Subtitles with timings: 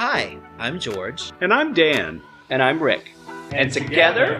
[0.00, 1.30] Hi, I'm George.
[1.42, 2.22] And I'm Dan.
[2.48, 3.12] And I'm Rick.
[3.52, 4.38] And, together,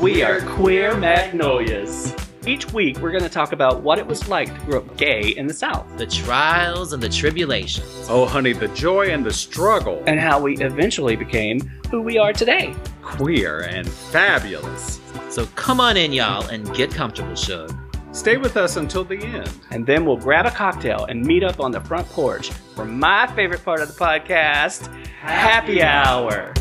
[0.00, 2.16] we are Queer Magnolias.
[2.46, 5.34] Each week, we're going to talk about what it was like to grow up gay
[5.36, 5.86] in the South.
[5.98, 8.06] The trials and the tribulations.
[8.08, 10.02] Oh, honey, the joy and the struggle.
[10.06, 11.60] And how we eventually became
[11.90, 12.74] who we are today.
[13.02, 14.98] Queer and fabulous.
[15.28, 17.70] So come on in, y'all, and get comfortable, Shug.
[18.12, 19.50] Stay with us until the end.
[19.70, 23.26] And then we'll grab a cocktail and meet up on the front porch for my
[23.34, 26.52] favorite part of the podcast Happy Hour.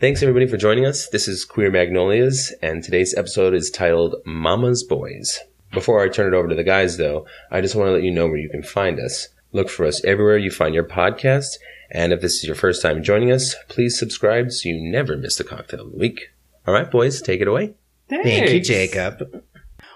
[0.00, 1.08] Thanks everybody for joining us.
[1.08, 5.38] This is Queer Magnolias, and today's episode is titled Mama's Boys.
[5.72, 8.10] Before I turn it over to the guys, though, I just want to let you
[8.10, 9.28] know where you can find us.
[9.52, 11.58] Look for us everywhere you find your podcast,
[11.92, 15.36] and if this is your first time joining us, please subscribe so you never miss
[15.36, 16.32] the cocktail of the week.
[16.66, 17.74] All right, boys, take it away.
[18.08, 18.28] Thanks.
[18.28, 19.42] Thank you, Jacob.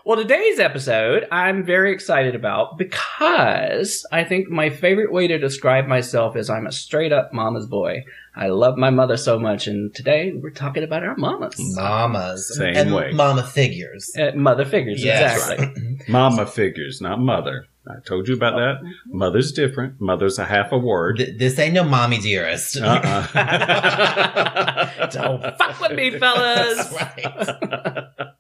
[0.05, 5.87] Well, today's episode I'm very excited about because I think my favorite way to describe
[5.87, 8.05] myself is I'm a straight up mama's boy.
[8.35, 11.57] I love my mother so much, and today we're talking about our mamas.
[11.77, 12.57] Mamas.
[12.57, 13.11] Same and way.
[13.13, 14.11] mama figures.
[14.19, 15.51] Uh, mother figures, Yes.
[15.51, 15.99] exactly.
[16.09, 17.67] Mama figures, not mother.
[17.89, 18.81] I told you about that.
[19.07, 19.99] Mother's different.
[20.01, 21.17] Mother's a half a word.
[21.17, 22.77] Th- this ain't no mommy dearest.
[22.77, 23.27] Uh-uh.
[25.11, 26.93] Don't fuck with me, fellas.
[26.93, 28.07] Right.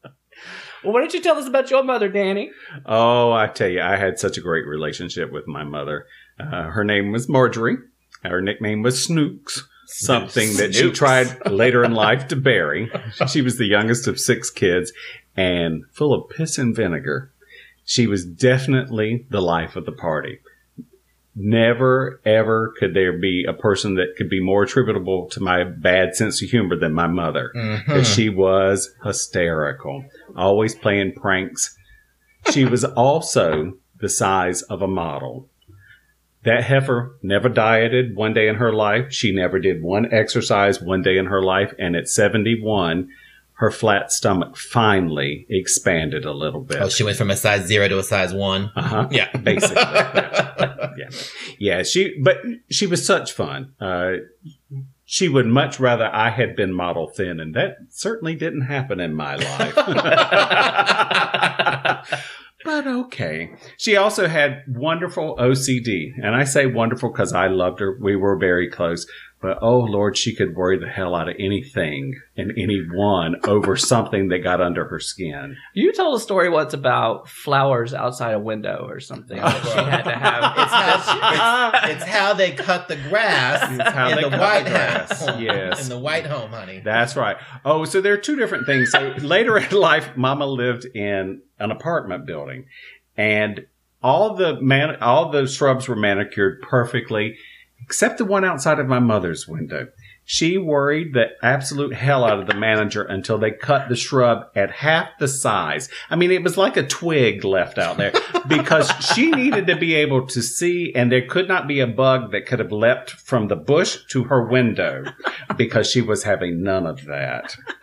[0.84, 2.52] Well, why don't you tell us about your mother, Danny?
[2.86, 6.06] oh, I tell you, I had such a great relationship with my mother.
[6.38, 7.78] Uh, her name was Marjorie.
[8.22, 9.66] Her nickname was Snooks.
[9.86, 12.92] Something that she tried later in life to bury.
[13.26, 14.92] She was the youngest of six kids
[15.36, 17.32] and full of piss and vinegar.
[17.89, 20.41] She was definitely the life of the party.
[21.34, 26.14] Never, ever could there be a person that could be more attributable to my bad
[26.14, 27.50] sense of humor than my mother.
[27.56, 28.05] Mhm.
[28.05, 30.05] She was hysterical,
[30.36, 31.78] always playing pranks.
[32.53, 35.48] She was also the size of a model.
[36.44, 39.11] That heifer never dieted one day in her life.
[39.11, 41.72] She never did one exercise one day in her life.
[41.78, 43.09] And at 71,
[43.58, 46.80] her flat stomach finally expanded a little bit.
[46.80, 48.70] Oh, she went from a size zero to a size one.
[48.76, 49.08] uh-huh.
[49.10, 49.36] Yeah.
[49.42, 49.74] Basically.
[49.76, 50.91] yeah.
[50.96, 51.08] yeah.
[51.58, 51.82] Yeah.
[51.82, 52.36] She, but
[52.70, 53.72] she was such fun.
[53.80, 54.12] Uh,
[55.04, 59.12] she would much rather I had been model thin, and that certainly didn't happen in
[59.14, 59.75] my life.
[62.64, 63.50] but okay.
[63.76, 67.98] She also had wonderful OCD, and I say wonderful because I loved her.
[68.00, 69.04] We were very close.
[69.41, 74.28] But oh Lord, she could worry the hell out of anything and anyone over something
[74.28, 75.56] that got under her skin.
[75.75, 80.03] You told a story once about flowers outside a window or something that she had
[80.03, 80.54] to have.
[80.59, 80.72] It's
[81.06, 84.65] how, it's, it's how they cut the grass It's how in they the cut white
[84.65, 85.25] the grass.
[85.26, 85.41] house.
[85.41, 85.82] Yes.
[85.84, 86.81] In the white home, honey.
[86.84, 87.37] That's right.
[87.65, 88.91] Oh, so there are two different things.
[88.91, 92.66] So later in life, Mama lived in an apartment building,
[93.16, 93.66] and
[94.03, 97.37] all the man, all the shrubs were manicured perfectly,
[97.88, 99.87] except the one outside of my mother's window.
[100.26, 104.71] She worried the absolute hell out of the manager until they cut the shrub at
[104.71, 105.88] half the size.
[106.10, 108.12] I mean, it was like a twig left out there
[108.47, 112.32] because she needed to be able to see, and there could not be a bug
[112.32, 115.05] that could have leapt from the bush to her window
[115.56, 117.56] because she was having none of that.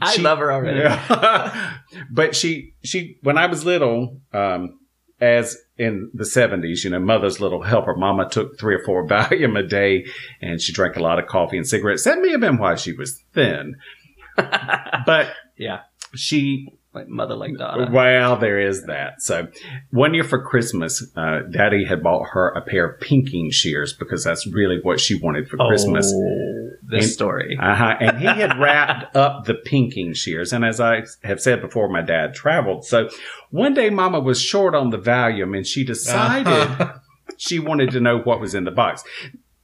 [0.00, 0.80] I She- love her already.
[2.10, 4.78] But she, she, when I was little, um,
[5.20, 9.58] as in the seventies, you know, mother's little helper, mama took three or four Valium
[9.58, 10.04] a day
[10.40, 12.04] and she drank a lot of coffee and cigarettes.
[12.04, 13.76] That may have been why she was thin.
[14.36, 15.80] but Yeah.
[16.14, 17.88] she Like mother, like daughter.
[17.92, 19.20] well, there is that.
[19.20, 19.48] So,
[19.90, 24.24] one year for Christmas, uh, Daddy had bought her a pair of pinking shears because
[24.24, 26.10] that's really what she wanted for Christmas.
[26.14, 27.58] Oh, this And- story.
[27.60, 27.96] Uh-huh.
[28.00, 30.52] And he had wrapped up the pinking shears.
[30.54, 32.84] And as I have said before, my dad traveled.
[32.86, 33.08] So
[33.50, 36.88] one day Mama was short on the Valium and she decided
[37.36, 39.04] she wanted to know what was in the box.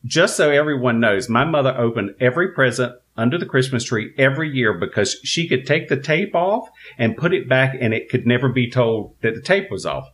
[0.05, 4.73] Just so everyone knows, my mother opened every present under the Christmas tree every year
[4.73, 6.69] because she could take the tape off
[6.99, 10.09] and put it back and it could never be told that the tape was off.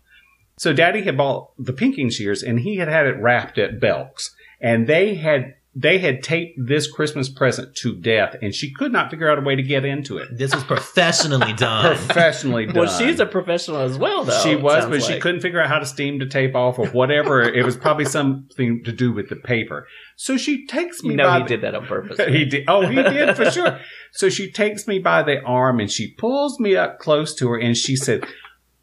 [0.59, 4.35] So daddy had bought the pinking shears and he had had it wrapped at Belk's
[4.61, 9.11] and they had, they had taped this Christmas present to death and she could not
[9.11, 10.27] figure out a way to get into it.
[10.37, 11.95] This was professionally done.
[11.97, 12.75] Professionally done.
[12.75, 14.41] Well, she's a professional as well, though.
[14.43, 16.87] She was, sounds but she couldn't figure out how to steam the tape off or
[16.89, 17.43] whatever.
[17.43, 19.87] it was probably something to do with the paper.
[20.17, 22.19] So she takes me You know he the- did that on purpose.
[22.29, 22.65] he did.
[22.67, 23.79] Oh, he did for sure.
[24.13, 27.59] So she takes me by the arm and she pulls me up close to her
[27.59, 28.25] and she said,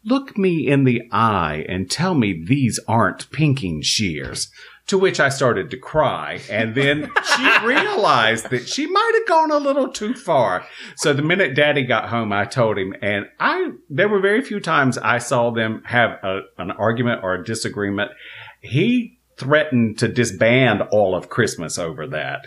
[0.04, 4.48] Look me in the eye and tell me these aren't pinking shears.
[4.88, 6.40] To which I started to cry.
[6.48, 10.64] And then she realized that she might have gone a little too far.
[10.96, 14.60] So the minute daddy got home, I told him, and I, there were very few
[14.60, 18.12] times I saw them have a, an argument or a disagreement.
[18.60, 22.46] He threatened to disband all of Christmas over that.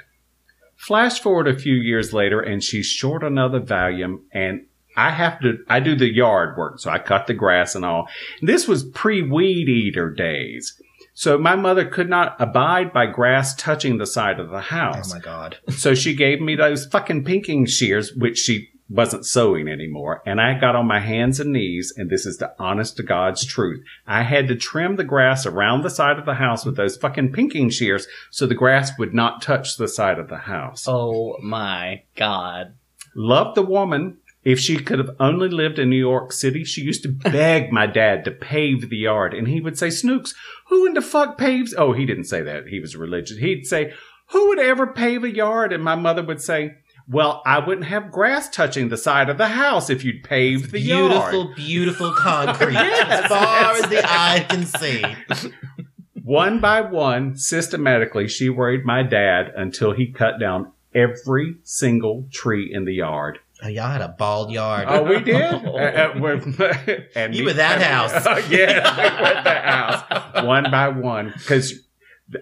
[0.77, 4.65] Flash forward a few years later, and she's short another Valium and
[4.99, 8.09] I have to, I do the yard work, so I cut the grass and all.
[8.41, 10.81] This was pre weed eater days.
[11.19, 15.11] So my mother could not abide by grass touching the side of the house.
[15.11, 15.57] Oh my god.
[15.71, 20.23] So she gave me those fucking pinking shears, which she wasn't sewing anymore.
[20.25, 23.45] And I got on my hands and knees, and this is the honest to God's
[23.45, 23.83] truth.
[24.07, 27.33] I had to trim the grass around the side of the house with those fucking
[27.33, 30.85] pinking shears so the grass would not touch the side of the house.
[30.87, 32.75] Oh my god.
[33.13, 34.19] Loved the woman.
[34.43, 37.87] If she could have only lived in New York City, she used to beg my
[37.87, 39.33] dad to pave the yard.
[39.33, 40.33] And he would say, Snooks,
[40.67, 41.73] who in the fuck paves?
[41.77, 42.67] Oh, he didn't say that.
[42.67, 43.37] He was religious.
[43.37, 43.93] He'd say,
[44.31, 45.73] who would ever pave a yard?
[45.73, 46.75] And my mother would say,
[47.07, 50.79] well, I wouldn't have grass touching the side of the house if you'd paved the
[50.81, 51.55] Beautiful, yard.
[51.55, 55.03] beautiful beautiful concrete as far as the eye can see.
[56.23, 62.69] One by one, systematically, she worried my dad until he cut down every single tree
[62.71, 63.39] in the yard.
[63.61, 64.85] Oh, y'all had a bald yard.
[64.89, 65.35] Oh, we did.
[65.79, 68.13] Uh, we're- and You were that house.
[68.49, 71.73] yeah, we were that house one by one because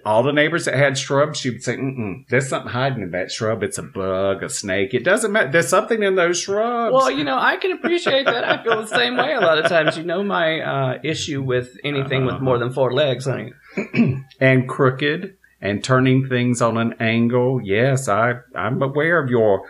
[0.05, 3.31] all the neighbors that had shrubs, she would say, Mm-mm, "There's something hiding in that
[3.31, 3.63] shrub.
[3.63, 4.93] It's a bug, a snake.
[4.93, 5.49] It doesn't matter.
[5.51, 8.43] There's something in those shrubs." Well, you know, I can appreciate that.
[8.43, 9.97] I feel the same way a lot of times.
[9.97, 13.25] You know, my uh, issue with anything with more than four legs.
[13.27, 13.53] Like,
[14.41, 17.61] and crooked and turning things on an angle.
[17.63, 19.69] Yes, I I'm aware of your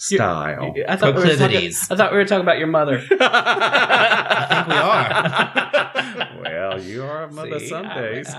[0.00, 0.74] style.
[0.88, 3.02] I thought we were talking, I thought we were talking about your mother.
[3.20, 6.70] I think we are.
[6.72, 8.34] well, you are a mother See, some I- days.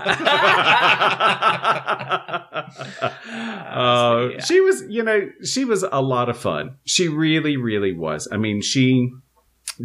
[3.72, 6.76] Uh, see, she was, you know, she was a lot of fun.
[6.84, 8.28] She really, really was.
[8.30, 9.10] I mean, she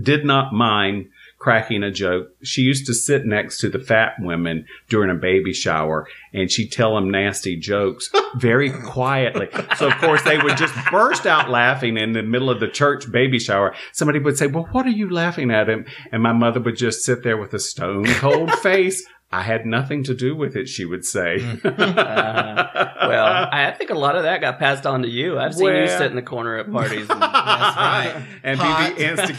[0.02, 1.10] did not mind
[1.48, 2.28] cracking a joke.
[2.44, 6.74] She used to sit next to the fat women during a baby shower and she'd
[6.74, 9.48] tell them nasty jokes very quietly.
[9.78, 13.10] So, of course, they would just burst out laughing in the middle of the church
[13.10, 13.74] baby shower.
[13.94, 15.70] Somebody would say, Well, what are you laughing at?
[15.70, 19.08] And, and my mother would just sit there with a stone cold face.
[19.32, 21.38] I had nothing to do with it, she would say.
[21.64, 23.07] Uh, well,
[23.52, 25.38] I think a lot of that got passed on to you.
[25.40, 27.10] I've seen you sit in the corner at parties.
[27.10, 28.24] And, That's right.
[28.44, 29.36] and Pot, be the instigator.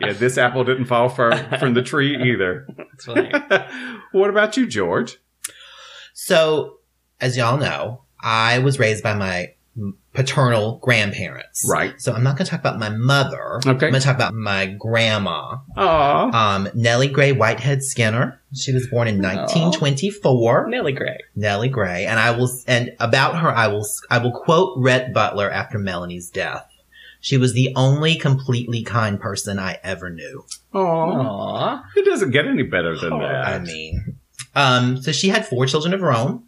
[0.06, 2.66] yeah, this apple didn't fall from from the tree either.
[2.92, 3.30] it's funny.
[4.12, 5.18] what about you, George?
[6.14, 6.78] So,
[7.20, 9.52] as y'all know, I was raised by my
[10.18, 11.64] paternal grandparents.
[11.70, 11.94] Right.
[12.00, 13.58] So I'm not going to talk about my mother.
[13.58, 13.68] Okay.
[13.70, 16.54] I'm going to talk about my grandma, Aw.
[16.56, 18.40] um, Nellie Gray Whitehead Skinner.
[18.52, 20.70] She was born in 1924.
[20.70, 21.18] Nellie Gray.
[21.36, 25.48] Nellie Gray, and I will, and about her, I will, I will quote Rhett Butler
[25.48, 26.66] after Melanie's death.
[27.20, 30.44] She was the only completely kind person I ever knew.
[30.74, 30.80] Aw.
[30.80, 31.84] Aw.
[31.96, 33.46] It doesn't get any better than Oh, that.
[33.46, 34.16] I mean,
[34.56, 36.42] um, so she had four children of her own.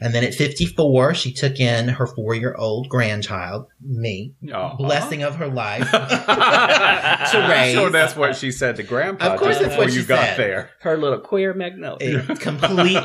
[0.00, 4.76] And then at 54, she took in her four year old grandchild, me, Aw.
[4.76, 5.88] blessing of her life.
[5.90, 7.74] to raise.
[7.74, 9.34] Sure, that's what she said to Grandpa.
[9.34, 10.36] Of course just that's before what you she got said.
[10.38, 10.70] there.
[10.80, 11.98] Her little queer magnolia.
[12.28, 13.00] It- completely,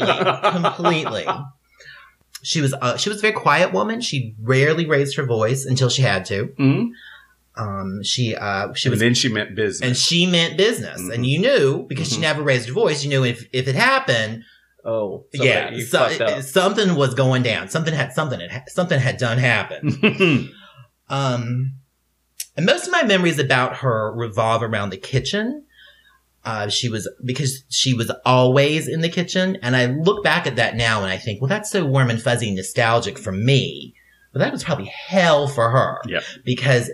[0.51, 1.25] completely.
[2.41, 4.01] She was, uh, she was a very quiet woman.
[4.01, 6.47] She rarely raised her voice until she had to.
[6.57, 6.89] Mhm.
[7.57, 9.85] Um, she, uh, she And then she meant business.
[9.87, 11.01] and she meant business.
[11.01, 11.13] Mhm.
[11.13, 12.21] And you knew because she Mhm.
[12.21, 13.03] never raised her voice.
[13.03, 14.43] You knew if if it happened,
[14.85, 17.69] Oh, yeah, so, something was going down.
[17.69, 20.51] Something had something had something had done happen.
[21.09, 21.73] um,
[22.55, 25.65] and most of my memories about her revolve around the kitchen.
[26.45, 30.55] Uh, she was because she was always in the kitchen, and I look back at
[30.55, 33.93] that now and I think, well, that's so warm and fuzzy, nostalgic for me,
[34.31, 35.99] but that was probably hell for her.
[36.07, 36.23] Yep.
[36.45, 36.89] because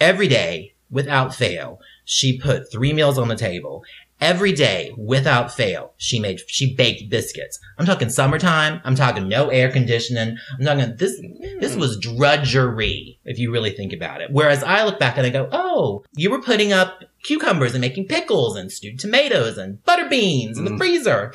[0.00, 3.84] every day, without fail, she put three meals on the table.
[4.20, 7.58] Every day, without fail, she made, she baked biscuits.
[7.78, 8.80] I'm talking summertime.
[8.84, 10.36] I'm talking no air conditioning.
[10.58, 11.18] I'm talking this,
[11.60, 14.28] this was drudgery, if you really think about it.
[14.30, 18.08] Whereas I look back and I go, oh, you were putting up cucumbers and making
[18.08, 20.78] pickles and stewed tomatoes and butter beans in the Mm.
[20.78, 21.32] freezer.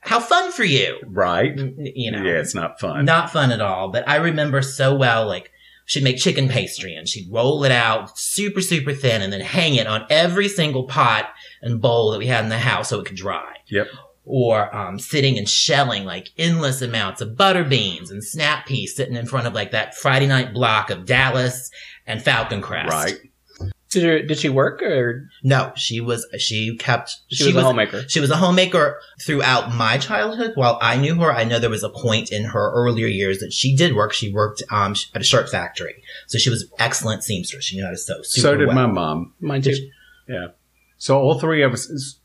[0.00, 0.98] How fun for you.
[1.06, 1.56] right?
[1.56, 3.06] You know, Yeah, it's not fun.
[3.06, 3.88] not fun at all.
[3.88, 5.50] But I remember so well, like,
[5.86, 9.74] she'd make chicken pastry and she'd roll it out super, super thin and then hang
[9.74, 11.26] it on every single pot
[11.64, 13.56] and bowl that we had in the house so it could dry.
[13.68, 13.88] Yep.
[14.26, 19.16] Or um, sitting and shelling like endless amounts of butter beans and snap peas sitting
[19.16, 21.70] in front of like that Friday night block of Dallas
[22.06, 22.90] and Falcon Crest.
[22.90, 23.18] Right.
[23.90, 28.08] Did, her, did she work or No, she was, she kept, she, was, a homemaker?
[28.08, 30.52] She was a homemaker throughout my childhood.
[30.56, 33.52] While I knew her, I know there was a point in her earlier years that
[33.52, 34.12] she did work.
[34.12, 37.64] She worked um, at a shirt factory, so she was excellent seamstress.
[37.64, 38.20] She knew how to sew.
[38.22, 38.74] Super So did well.
[38.74, 39.34] my mom.
[39.38, 39.76] Mine too.
[41.04, 42.16] So all three of us,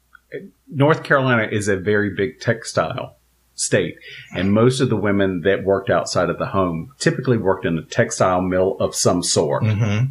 [0.70, 3.18] North Carolina is a very big textile
[3.54, 3.98] state,
[4.34, 7.82] and most of the women that worked outside of the home typically worked in a
[7.82, 9.66] textile mill of some sort.
[9.66, 10.06] hmm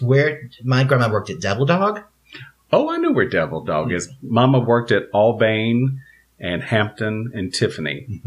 [0.00, 2.00] Where my grandma worked at Devil Dog.
[2.72, 4.08] Oh, I know where Devil Dog is.
[4.22, 6.00] Mama worked at Albane
[6.40, 8.22] and Hampton and Tiffany.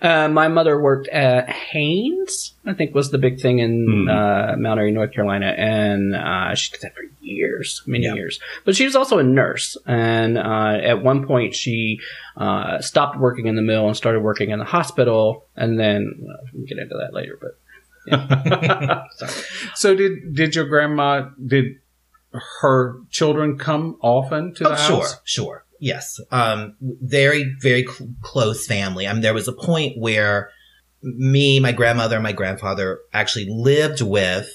[0.00, 4.08] Uh, my mother worked at Hanes, I think was the big thing in Hmm.
[4.08, 8.14] uh, Mount Airy, North Carolina, and uh, she did that for years, many Yeah.
[8.14, 8.38] years.
[8.64, 12.00] But she was also a nurse, and uh, at one point she
[12.36, 16.38] uh, stopped working in the mill and started working in the hospital, and then well,
[16.54, 17.38] we can get into that later.
[17.40, 17.58] But
[19.74, 21.76] So did did your grandma did
[22.60, 24.86] her children come often to the Oh, house?
[24.86, 25.64] sure, sure.
[25.80, 26.20] Yes.
[26.30, 29.06] Um, very, very cl- close family.
[29.06, 30.50] I mean, there was a point where
[31.02, 34.50] me, my grandmother, and my grandfather actually lived with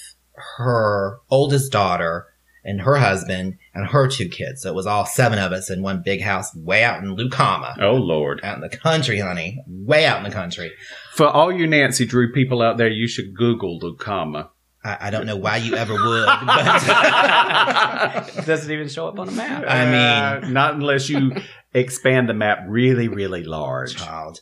[0.57, 2.27] her oldest daughter
[2.65, 4.61] and her husband and her two kids.
[4.61, 7.75] So it was all seven of us in one big house way out in Lucama.
[7.79, 8.39] Oh Lord!
[8.43, 9.63] Out in the country, honey.
[9.67, 10.71] Way out in the country.
[11.13, 14.49] For all you Nancy Drew people out there, you should Google Lucama.
[14.83, 19.29] I, I don't know why you ever would, but it doesn't even show up on
[19.29, 19.63] a map.
[19.67, 21.35] I mean- Uh, not unless you
[21.73, 23.95] expand the map really, really large.
[23.95, 24.39] child.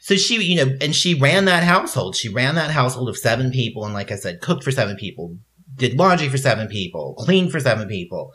[0.00, 2.16] So she, you know, and she ran that household.
[2.16, 5.36] She ran that household of seven people, and like I said, cooked for seven people,
[5.76, 8.32] did laundry for seven people, cleaned for seven people.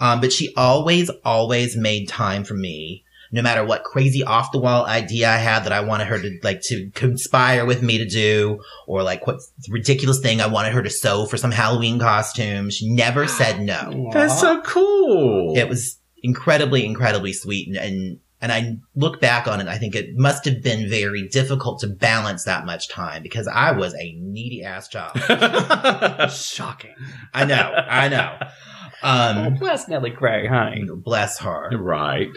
[0.00, 4.58] Um, but she always, always made time for me, no matter what crazy off the
[4.60, 8.06] wall idea I had that I wanted her to like to conspire with me to
[8.06, 12.70] do, or like what ridiculous thing I wanted her to sew for some Halloween costume.
[12.70, 14.10] She never said no.
[14.12, 15.56] That's so cool.
[15.56, 17.68] It was incredibly, incredibly sweet.
[17.68, 21.28] And, and, and I look back on it, I think it must have been very
[21.28, 25.16] difficult to balance that much time because I was a needy ass child.
[26.32, 26.94] Shocking.
[27.32, 28.36] I know, I know.
[28.40, 28.48] Oh,
[29.04, 30.86] Um, bless Nellie Craig, honey.
[30.94, 31.70] bless her.
[31.76, 32.28] right.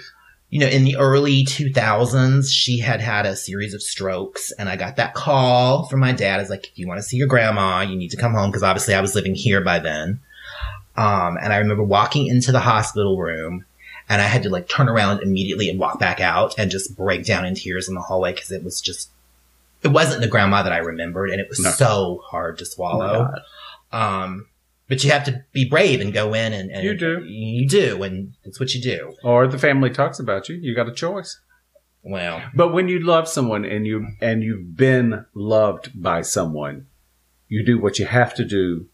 [0.56, 4.78] You know, in the early 2000s, she had had a series of strokes and I
[4.78, 6.40] got that call from my dad.
[6.40, 8.64] It's like, if you want to see your grandma, you need to come home because
[8.64, 10.22] obviously I was living here by then.
[10.96, 13.66] Um, and I remember walking into the hospital room
[14.08, 17.26] and I had to like turn around immediately and walk back out and just break
[17.26, 19.10] down in tears in the hallway because it was just,
[19.84, 21.72] it wasn't the grandma that I remembered and it was No.
[21.72, 23.30] so hard to swallow.
[23.92, 24.48] Um,
[24.88, 27.24] but you have to be brave and go in and, and You do.
[27.26, 28.04] you do.
[28.04, 29.16] And it's what you do.
[29.24, 30.56] Or the family talks about you.
[30.56, 31.40] You got a choice.
[32.04, 36.86] Well, But when you love someone and you and you've been loved by someone,
[37.48, 38.88] you do what you have to do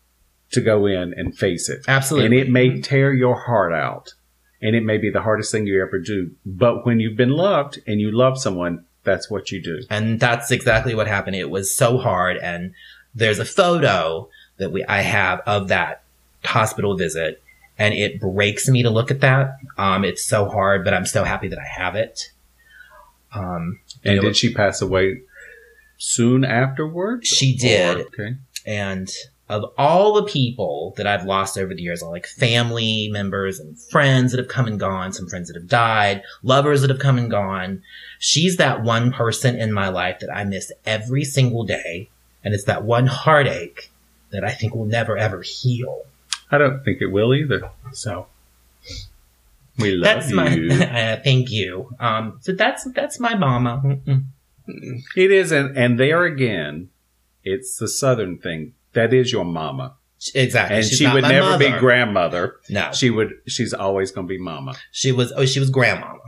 [0.51, 1.86] to go in and face it.
[1.88, 2.25] absolutely.
[2.25, 2.81] And it may mm-hmm.
[2.81, 4.13] tear your heart out.
[4.62, 6.31] And it may be the hardest thing you ever do.
[6.45, 9.81] But when you've been loved and you love someone, that's what you do.
[9.89, 11.36] And that's exactly what happened.
[11.36, 12.38] It was so hard.
[12.38, 12.74] And
[13.15, 14.29] there's a photo
[14.62, 16.03] that we, I have of that
[16.46, 17.44] hospital visit
[17.77, 19.58] and it breaks me to look at that.
[19.77, 22.32] Um, it's so hard, but I'm so happy that I have it.
[23.34, 25.22] Um, And did was- she pass away
[25.98, 27.27] soon afterwards?
[27.27, 27.98] She did.
[27.98, 28.36] Or- okay.
[28.65, 29.10] and
[29.50, 33.77] of all the people that I've lost over the years, all like family members and
[33.77, 37.18] friends that have come and gone, some friends that have died, lovers that have come
[37.18, 37.84] and gone,
[38.18, 42.10] she's that one person in my life that I miss every single day.
[42.46, 43.90] And it's that one heartache
[44.31, 46.03] that I think will never ever heal.
[46.51, 47.69] I don't think it will either.
[47.93, 48.27] So
[49.79, 50.71] We love that's my, you.
[50.81, 51.89] uh, thank you.
[52.00, 53.81] Um, so that's, that's my mama.
[53.83, 54.25] Mm-mm.
[55.15, 56.89] it is, and, and there again,
[57.43, 58.73] it's the southern thing.
[58.93, 59.93] That is your mama.
[60.35, 60.77] Exactly.
[60.77, 62.57] And She's she would my never be grandmother.
[62.69, 64.75] No, She would she's always gonna be mama.
[64.91, 66.19] she was, oh, she was grandmama.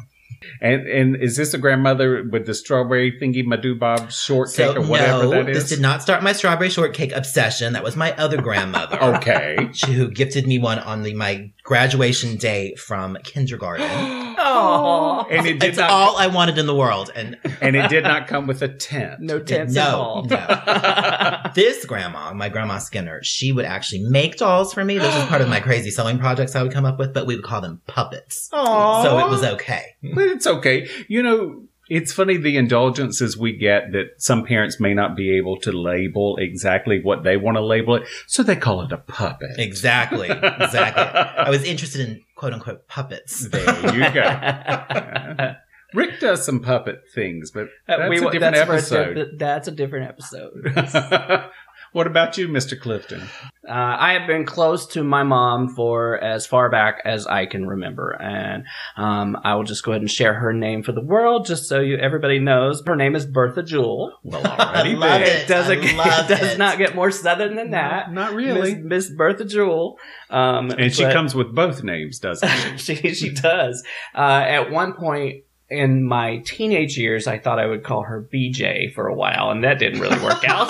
[0.61, 5.23] And and is this the grandmother with the strawberry thingy Madubob shortcake So or whatever
[5.23, 7.73] no, that this did not start my strawberry shortcake obsession.
[7.73, 9.01] That was my other grandmother.
[9.15, 9.69] okay.
[9.73, 14.21] She, who gifted me one on the, my graduation day from kindergarten.
[14.45, 17.09] Oh, and it did it's not all I wanted in the world.
[17.15, 19.21] And and it did not come with a tent.
[19.21, 20.31] no tents no, involved.
[20.31, 21.51] no.
[21.55, 24.97] this grandma, my grandma Skinner, she would actually make dolls for me.
[24.97, 27.35] This was part of my crazy sewing projects I would come up with, but we
[27.35, 28.49] would call them puppets.
[28.51, 29.03] Aww.
[29.03, 29.95] So it was okay.
[30.13, 30.89] But it's okay.
[31.07, 35.59] You know, it's funny the indulgences we get that some parents may not be able
[35.61, 39.51] to label exactly what they want to label it, so they call it a puppet.
[39.59, 40.29] Exactly.
[40.29, 41.03] Exactly.
[41.03, 43.47] I was interested in quote unquote puppets.
[43.49, 45.53] There you go.
[45.93, 49.13] Rick does some puppet things, but that's Uh, we- a different that's episode.
[49.13, 50.53] di- that's a different episode.
[51.93, 52.79] What about you, Mr.
[52.79, 53.21] Clifton?
[53.67, 57.67] Uh, I have been close to my mom for as far back as I can
[57.67, 58.65] remember, and
[58.97, 61.79] um, I will just go ahead and share her name for the world, just so
[61.79, 62.81] you everybody knows.
[62.85, 64.19] Her name is Bertha Jewell.
[64.23, 65.27] Well, already I love it.
[65.27, 66.57] It doesn't I get, love it does it.
[66.57, 68.11] not get more southern than that.
[68.11, 68.75] Not really.
[68.75, 69.97] Miss, Miss Bertha Jewell.
[70.31, 72.95] Um, and she but- comes with both names, doesn't she?
[72.95, 73.83] she she does.
[74.15, 78.93] Uh, at one point in my teenage years, I thought I would call her BJ
[78.93, 80.67] for a while, and that didn't really work out.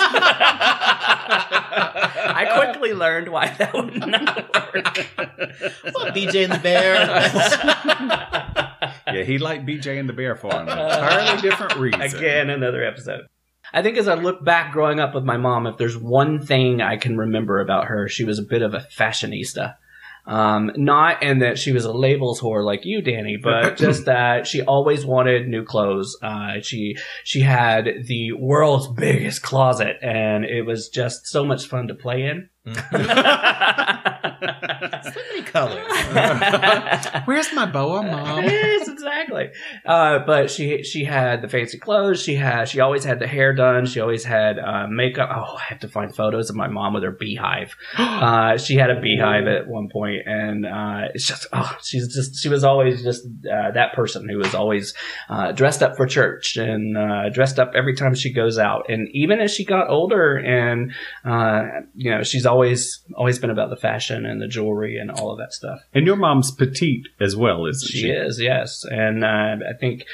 [1.76, 4.98] I quickly learned why that would not work.
[5.92, 6.94] What, BJ and the Bear.
[9.14, 12.00] yeah, he liked BJ and the Bear for an entirely different reason.
[12.00, 13.26] Again, another episode.
[13.72, 16.80] I think as I look back growing up with my mom, if there's one thing
[16.80, 19.74] I can remember about her, she was a bit of a fashionista.
[20.26, 24.46] Um, not in that she was a labels whore like you, Danny, but just that
[24.46, 26.16] she always wanted new clothes.
[26.22, 31.88] Uh, she she had the world's biggest closet, and it was just so much fun
[31.88, 32.48] to play in.
[32.66, 32.72] so
[35.46, 35.86] colors.
[37.24, 38.44] Where's my boa, mom?
[38.44, 39.50] yes, exactly.
[39.84, 42.22] Uh, but she she had the fancy clothes.
[42.22, 43.86] She had she always had the hair done.
[43.86, 45.30] She always had uh, makeup.
[45.32, 47.76] Oh, I have to find photos of my mom with her beehive.
[48.24, 52.40] Uh, she had a beehive at one point, and uh, it's just oh, she's just
[52.40, 54.94] she was always just uh, that person who was always
[55.28, 58.86] uh, dressed up for church and uh, dressed up every time she goes out.
[58.88, 60.92] And even as she got older, and
[61.24, 61.62] uh,
[61.94, 65.38] you know, she's always always been about the fashion and the jewelry and all of
[65.38, 65.80] that stuff.
[65.92, 68.00] And your mom's petite as well, isn't she?
[68.02, 68.84] She is, yes.
[68.90, 70.04] And uh, I think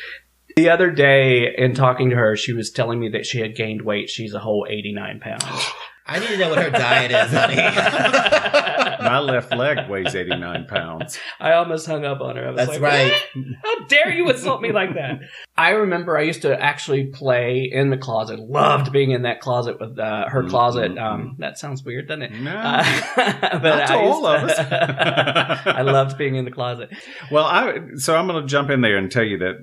[0.57, 3.83] the other day, in talking to her, she was telling me that she had gained
[3.83, 4.11] weight.
[4.11, 5.45] She's a whole 89 pounds.
[6.11, 7.55] I need to know what her diet is, honey.
[9.01, 11.17] My left leg weighs 89 pounds.
[11.39, 12.49] I almost hung up on her.
[12.49, 13.13] I was That's like, right.
[13.33, 13.45] "What?
[13.63, 15.21] How dare you insult me like that?
[15.57, 18.41] I remember I used to actually play in the closet.
[18.41, 20.99] Loved being in that closet with uh, her closet.
[20.99, 22.33] Um, that sounds weird, doesn't it?
[22.33, 22.57] No.
[22.57, 22.85] Uh,
[23.17, 24.59] but Not to I used all of us.
[24.59, 26.91] I loved being in the closet.
[27.31, 29.55] Well, I so I'm going to jump in there and tell you that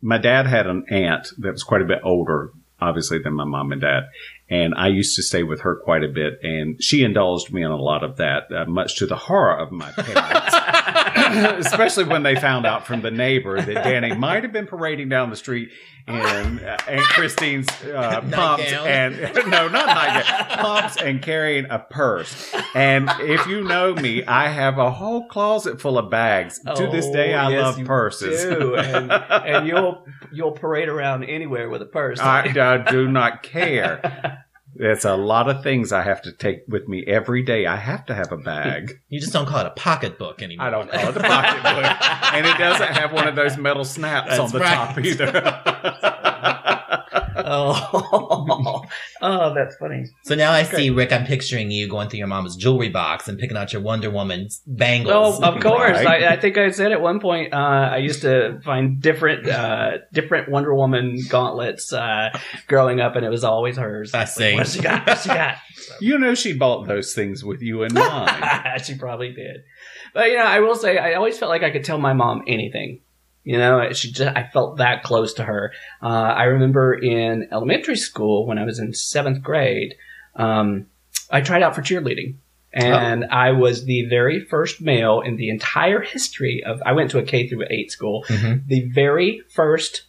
[0.00, 3.70] my dad had an aunt that was quite a bit older, obviously, than my mom
[3.72, 4.04] and dad,
[4.50, 7.70] and I used to stay with her quite a bit, and she indulged me in
[7.70, 12.34] a lot of that, uh, much to the horror of my parents, especially when they
[12.34, 15.70] found out from the neighbor that Danny might have been parading down the street
[16.06, 16.14] in
[16.60, 22.52] uh, Aunt Christine's uh, pumps and no, not nightgown, pumps and carrying a purse.
[22.74, 26.58] And if you know me, I have a whole closet full of bags.
[26.76, 28.42] to this day, I Oh, yes, love purses.
[28.44, 28.76] do.
[28.76, 32.18] and, and you'll you'll parade around anywhere with a purse.
[32.20, 34.44] I, I do not care.
[34.76, 37.66] It's a lot of things I have to take with me every day.
[37.66, 39.00] I have to have a bag.
[39.08, 40.66] You just don't call it a pocketbook anymore.
[40.66, 41.84] I don't call it a pocketbook.
[42.34, 44.74] and it doesn't have one of those metal snaps That's on the right.
[44.74, 46.76] top either.
[47.46, 48.84] oh,
[49.22, 50.04] oh, that's funny.
[50.24, 53.38] So now I see, Rick, I'm picturing you going through your mom's jewelry box and
[53.38, 55.40] picking out your Wonder Woman bangles.
[55.42, 56.04] Oh, of course.
[56.04, 56.24] Right.
[56.24, 57.56] I, I think I said at one point uh,
[57.92, 62.30] I used to find different uh, different Wonder Woman gauntlets uh,
[62.66, 64.14] growing up, and it was always hers.
[64.14, 64.54] I see.
[64.54, 65.06] What she got?
[65.06, 65.56] What she got?
[66.00, 68.84] you know she bought those things with you in mind.
[68.84, 69.62] she probably did.
[70.14, 72.42] But you know, I will say I always felt like I could tell my mom
[72.46, 73.00] anything.
[73.44, 75.72] You know, she just I felt that close to her.
[76.02, 79.94] Uh, I remember in elementary school when I was in seventh grade,
[80.36, 80.86] um,
[81.30, 82.36] I tried out for cheerleading.
[82.72, 86.80] And I was the very first male in the entire history of.
[86.86, 88.24] I went to a K through eight school.
[88.28, 88.66] Mhm.
[88.68, 90.02] The very first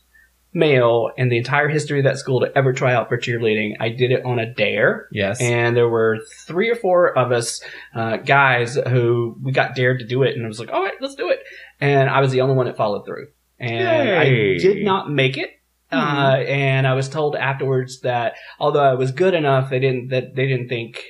[0.53, 3.73] male in the entire history of that school to ever try out for cheerleading.
[3.79, 5.39] I did it on a dare Yes.
[5.41, 7.61] and there were three or four of us
[7.95, 10.93] uh, guys who we got dared to do it, and I was like, "All right,
[10.99, 11.39] let's do it."
[11.79, 13.27] And I was the only one that followed through,
[13.59, 14.17] and Yay.
[14.55, 15.51] I did not make it.
[15.93, 20.35] Uh, and I was told afterwards that although I was good enough, they didn't that
[20.35, 21.03] they didn't think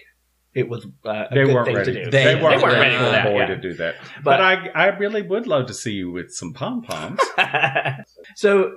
[0.53, 1.93] it was uh, a They good weren't thing ready.
[1.93, 2.11] to do.
[2.11, 3.45] They- They, they weren't, weren't ready ready for for that, boy yeah.
[3.45, 3.95] to do that.
[4.23, 7.19] But, But- I, I really would love to see you with some pom poms.
[8.35, 8.71] so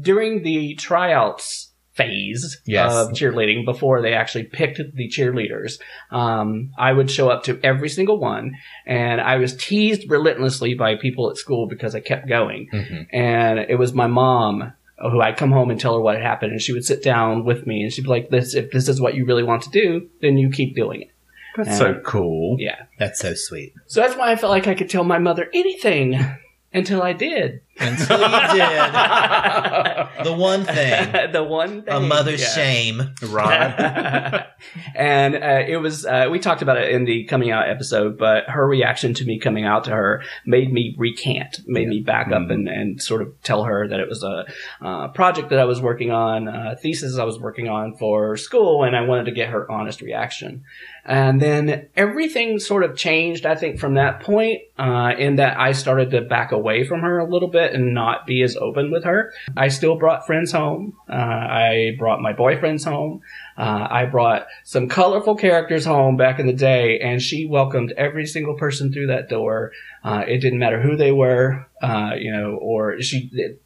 [0.00, 2.94] during the tryouts phase Yes.
[2.94, 5.80] of cheerleading before they actually picked the cheerleaders
[6.12, 8.52] um, i would show up to every single one
[8.86, 13.06] and i was teased relentlessly by people at school because i kept going Mhm.
[13.12, 16.52] and it was my mom who i'd come home and tell her what had happened
[16.52, 19.00] and she would sit down with me and she'd be like this if this is
[19.00, 21.10] what you really want to do then you keep doing it
[21.56, 22.56] That's so cool.
[22.60, 23.72] yeah That's so sweet.
[23.88, 26.16] so that's why i felt like i could tell my mother anything
[26.72, 28.78] until i did Until you did
[30.24, 31.94] the one thing, the one thing.
[31.94, 32.48] a mother's yeah.
[32.48, 33.02] shame.
[33.28, 34.46] right.
[34.94, 38.44] and uh, it was uh, we talked about it in the coming out episode but
[38.48, 42.42] her reaction to me coming out to her made me recant made me back up
[42.42, 42.52] Mhm.
[42.52, 44.44] and, and sort of tell her that it was a
[44.84, 48.82] uh, project that i was working on a thesis i was working on for school
[48.84, 50.64] and i wanted to get her honest reaction
[51.04, 55.72] and then everything sort of changed i think from that point uh, in that i
[55.72, 59.04] started to back away from her a little bit and not be as open with
[59.04, 63.22] her i still brought friends home uh, i brought my boyfriends home
[63.58, 68.24] uh, I brought some colorful characters home back in the day, and she welcomed every
[68.24, 69.72] single person through that door.
[70.04, 73.28] Uh, it didn't matter who they were, uh, you know, or she.
[73.32, 73.60] It,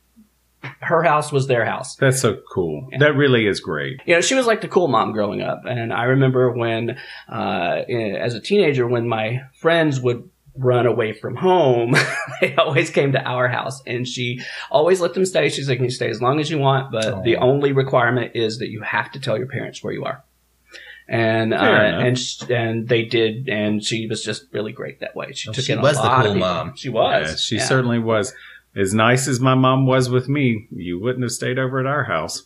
[0.78, 1.96] her house was their house.
[1.96, 2.88] That's so cool.
[2.92, 3.00] Yeah.
[3.00, 4.00] That really is great.
[4.06, 6.96] You know, she was like the cool mom growing up, and I remember when,
[7.28, 11.94] uh, as a teenager, when my friends would run away from home,
[12.40, 15.48] they always came to our house, and she always let them stay.
[15.48, 18.58] She's like, "You can stay as long as you want, but the only requirement is
[18.58, 20.24] that you have to tell your parents where you are."
[21.08, 25.32] And uh, and sh- and they did, and she was just really great that way.
[25.32, 26.76] She Well, took she in a was the lot cool of mom.
[26.76, 27.30] She was.
[27.30, 27.64] Yeah, she yeah.
[27.64, 28.32] certainly was.
[28.74, 32.04] As nice as my mom was with me, you wouldn't have stayed over at our
[32.04, 32.44] house.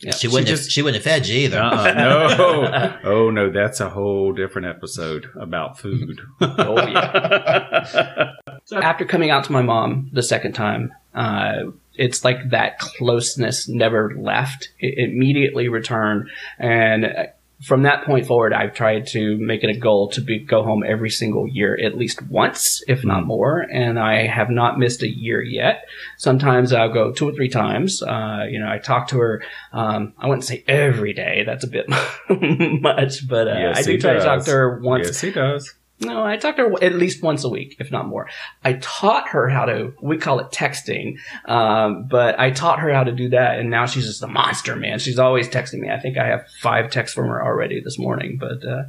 [0.00, 0.12] Yeah.
[0.14, 0.46] She wouldn't.
[0.46, 1.58] She have, just- she wouldn't have fed you either.
[1.58, 2.98] Uh-uh, no.
[3.04, 6.20] Oh no, that's a whole different episode about food.
[6.40, 8.34] Oh, yeah.
[8.64, 13.68] So after coming out to my mom the second time, uh, it's like that closeness
[13.68, 14.70] never left.
[14.78, 17.28] It immediately returned, and
[17.62, 20.84] from that point forward, I've tried to make it a goal to be, go home
[20.86, 23.66] every single year, at least once, if not more.
[23.72, 25.84] And I have not missed a year yet.
[26.18, 28.00] Sometimes I'll go two or three times.
[28.00, 29.42] Uh, you know, I talk to her.
[29.72, 31.42] Um, I wouldn't say every day.
[31.44, 31.88] That's a bit
[32.28, 35.74] much, but uh, Yes, I do try to talk to her once yes, he does.
[36.00, 38.28] No, I talked to her at least once a week, if not more.
[38.64, 43.04] I taught her how to, we call it texting, um, but I taught her how
[43.04, 45.00] to do that, and now she's just a monster, man.
[45.00, 45.90] She's always texting me.
[45.90, 48.84] I think I have five texts from her already this morning, but uh,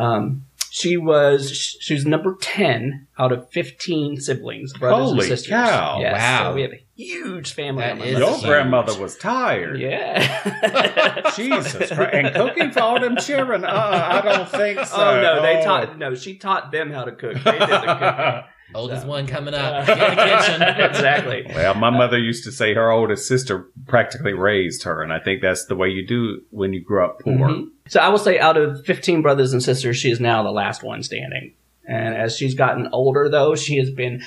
[0.00, 5.50] um, she was she was number ten out of fifteen siblings, brothers Holy and sisters.
[5.50, 6.50] cow, Yes, wow.
[6.50, 7.82] So we have a huge family.
[7.82, 8.40] That on my is Your huge.
[8.40, 8.46] side.
[8.48, 9.78] grandmother was tired.
[9.80, 11.30] Yeah.
[11.36, 11.92] Jesus Christ.
[12.14, 13.64] And cooking for all them children?
[13.64, 14.96] Uh, I don't think so.
[15.06, 17.34] Oh no, they taught no, she taught them how to cook.
[17.34, 17.66] They did the
[17.98, 18.42] cooking.
[18.74, 19.86] Oldest So- one coming up.
[19.86, 20.62] Get in the kitchen.
[20.62, 21.46] exactly.
[21.54, 25.40] Well, my mother used to say her oldest sister practically raised her, and I think
[25.40, 27.32] that's the way you do when you grow up poor.
[27.36, 27.68] Mhm.
[27.86, 30.82] So I will say, out of 15 brothers and sisters, she is now the last
[30.82, 31.52] one standing.
[31.86, 34.22] And as she's gotten older, though, she has been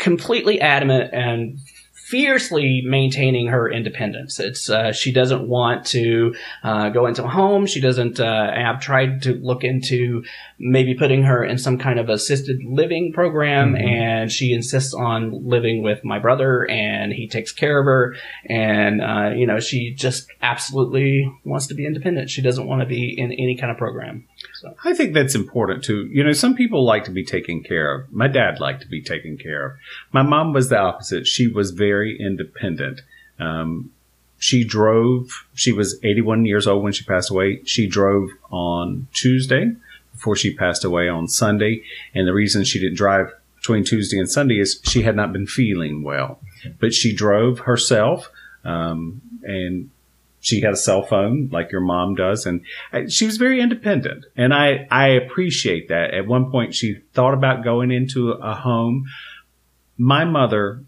[0.00, 1.58] completely adamant and
[1.92, 4.40] fiercely maintaining her independence.
[4.40, 6.34] It's uh, she doesn't want to
[6.64, 7.66] uh, go into a home.
[7.66, 8.18] She doesn't.
[8.18, 10.24] Uh, I've tried to look into
[10.58, 13.84] maybe putting her in some kind of assisted living program, Mhm.
[13.84, 18.16] and she insists on living with my brother, and he takes care of her.
[18.46, 22.28] And uh, you know, she just absolutely wants to be independent.
[22.28, 24.26] She doesn't want to be in any kind of program.
[24.54, 26.08] So I think that's important too.
[26.12, 28.12] You know, some people like to be taken care of.
[28.12, 29.72] My dad liked to be taken care of.
[30.12, 31.26] My mom was the opposite.
[31.26, 33.02] She was very independent.
[33.38, 33.92] Um,
[34.38, 37.62] she drove, she was 81 years old when she passed away.
[37.64, 39.72] She drove on Tuesday
[40.12, 41.82] before she passed away on Sunday.
[42.14, 45.46] And the reason she didn't drive between Tuesday and Sunday is she had not been
[45.46, 46.40] feeling well.
[46.78, 48.30] But she drove herself,
[48.64, 49.90] um, and
[50.40, 52.46] she had a cell phone like your mom does.
[52.46, 54.24] And uh, she was very independent.
[54.36, 56.14] And I, I appreciate that.
[56.14, 59.04] At one point, she thought about going into a home.
[59.98, 60.82] My mother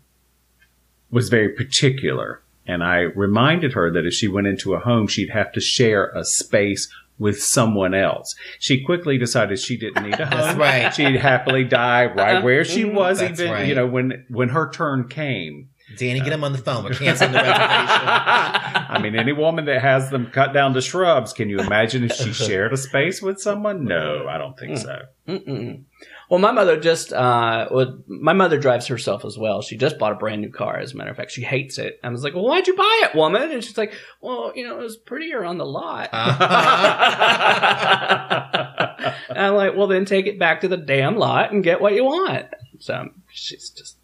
[1.10, 2.42] was very particular.
[2.66, 6.10] And I reminded her that if she went into a home, she'd have to share
[6.14, 6.88] a space
[7.18, 8.34] with someone else.
[8.58, 10.58] She quickly decided she didn't need a home.
[10.58, 10.92] Right.
[10.94, 13.68] She'd happily die right where she was, That's even right.
[13.68, 15.68] you know when when her turn came.
[15.96, 16.85] Danny, get him on the phone.
[16.85, 17.59] We're canceling the reservation.
[17.59, 22.12] I mean, any woman that has them cut down to shrubs, can you imagine if
[22.12, 23.85] she shared a space with someone?
[23.85, 25.02] No, I don't think so.
[25.28, 25.85] Mm-mm.
[26.31, 29.61] Well, my mother just, uh, well, my mother drives herself as well.
[29.61, 31.31] She just bought a brand new car, as a matter of fact.
[31.31, 32.00] She hates it.
[32.02, 33.50] I was like, well, why'd you buy it, woman?
[33.50, 36.09] And she's like, well, you know, it was prettier on the lot.
[39.28, 41.94] And I'm like, well, then take it back to the damn lot and get what
[41.94, 42.46] you want.
[42.78, 43.96] So she's just,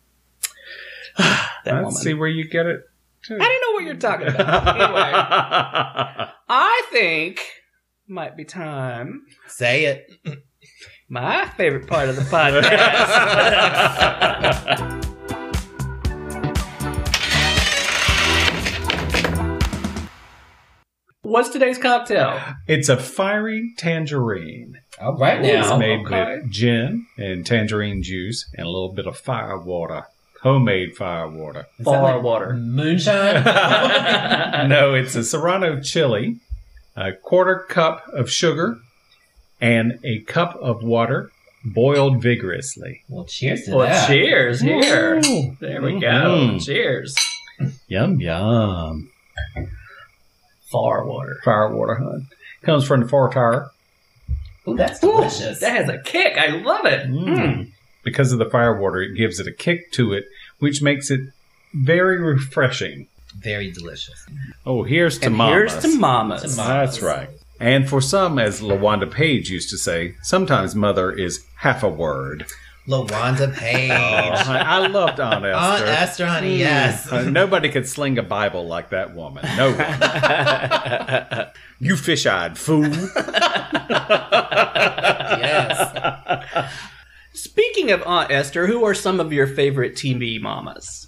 [1.64, 1.84] that woman.
[1.84, 2.80] Let's see where you get it.
[3.24, 3.34] To.
[3.34, 4.68] I don't know what you're talking about.
[4.68, 5.10] anyway,
[6.48, 7.40] I think
[8.06, 9.22] might be time.
[9.48, 10.08] Say it.
[11.08, 12.64] My favorite part of the podcast.
[21.22, 22.40] What's today's cocktail?
[22.66, 24.78] it's a fiery tangerine.
[25.00, 26.36] All right It's made okay.
[26.42, 30.04] with gin and tangerine juice and a little bit of fire water.
[30.42, 31.66] Homemade fire water.
[31.78, 32.54] Is that like water.
[32.54, 33.42] Moonshine?
[34.68, 36.36] no, it's a Serrano chili,
[36.96, 38.78] a quarter cup of sugar,
[39.60, 41.30] and a cup of water
[41.64, 43.02] boiled vigorously.
[43.08, 44.06] well, cheers to Well, that.
[44.06, 45.20] cheers here.
[45.26, 45.56] Ooh.
[45.60, 46.06] There we go.
[46.06, 46.64] Mhm.
[46.64, 47.16] Cheers.
[47.88, 49.10] Yum yum.
[50.70, 51.40] Far water.
[51.44, 52.28] Fire water, hun.
[52.62, 53.70] Comes from the Far Tower.
[54.68, 55.60] Ooh, that's delicious.
[55.60, 56.36] That has a kick.
[56.36, 57.08] I love it.
[57.08, 57.67] Mm.
[58.08, 60.24] Because of the fire water, it gives it a kick to it,
[60.60, 61.20] which makes it
[61.74, 63.06] very refreshing.
[63.38, 64.24] Very delicious.
[64.64, 65.72] Oh, here's to And mamas.
[65.72, 66.40] here's to mamas.
[66.42, 66.56] To mamas.
[66.56, 67.28] That's right.
[67.60, 72.46] And for some, as LaWanda Page used to say, sometimes mother is half a word.
[72.86, 73.90] LaWanda Page.
[73.90, 75.84] Oh, I I loved Aunt Esther.
[75.84, 77.12] Aunt Esther, honey, yes.
[77.12, 79.44] Uh, nobody could sling a Bible like that woman.
[79.58, 79.72] No
[81.36, 81.46] one.
[81.80, 82.84] you fish-eyed fool.
[85.42, 86.72] yes.
[87.38, 91.06] Speaking of Aunt Esther, who are some of your favorite TV mamas?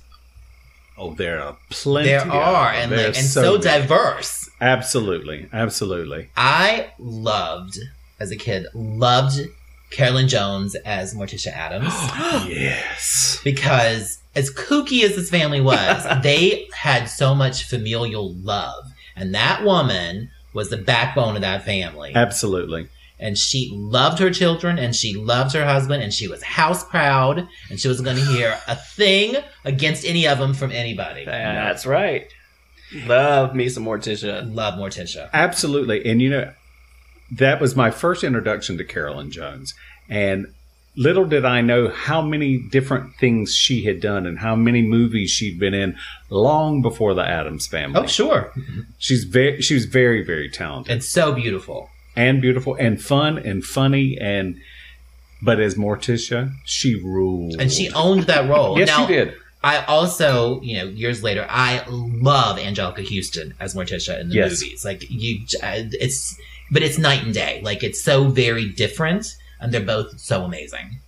[0.96, 2.10] Oh, there are plenty.
[2.10, 2.82] There of are, them.
[2.82, 3.62] and, There like, are and so, many.
[3.64, 4.48] diverse.
[4.60, 6.28] Absolutely, absolutely.
[6.36, 7.78] I loved,
[8.20, 9.40] as a kid, loved
[9.90, 11.92] Carolyn Jones as Morticia Addams
[12.48, 13.40] yes.
[13.42, 18.84] because, as kooky as this family was, they had so much familial love.
[19.16, 22.12] And that woman was the backbone of that family.
[22.14, 22.88] Absolutely.
[23.20, 27.46] And she loved her children and she loved her husband and she was house proud
[27.68, 31.26] and she wasn't going to hear a thing against any of them from anybody.
[31.26, 32.26] That's right.
[32.94, 34.52] Love me some Morticia.
[34.52, 35.28] Love Morticia.
[35.32, 36.04] Absolutely.
[36.10, 36.52] And you know,
[37.30, 39.74] that was my first introduction to Carolyn Jones.
[40.08, 40.46] And
[40.96, 45.30] little did I know how many different things she had done and how many movies
[45.30, 45.96] she'd been in
[46.30, 48.00] long before the Addams family.
[48.00, 48.52] Oh, sure.
[48.98, 51.90] She's very she was very, very talented And so beautiful.
[52.20, 54.56] And beautiful and fun and funny and
[55.42, 57.56] but as Morticia, she ruled.
[57.58, 58.78] And she owned that role.
[58.78, 59.34] Yes, now, she did.
[59.62, 64.60] I also, you know, years later, I love Anjelica Huston as Morticia in the Yes.
[64.60, 64.84] movies.
[64.84, 66.36] Like you, uh, it's,
[66.70, 67.60] but it's night and day.
[67.62, 70.98] Like it's so very different, and they're both so amazing.